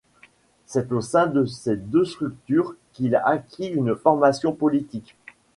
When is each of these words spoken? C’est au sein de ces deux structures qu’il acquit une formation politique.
C’est 0.65 0.91
au 0.93 0.99
sein 1.01 1.27
de 1.27 1.45
ces 1.45 1.75
deux 1.77 2.05
structures 2.05 2.73
qu’il 2.91 3.15
acquit 3.15 3.67
une 3.67 3.95
formation 3.95 4.51
politique. 4.51 5.15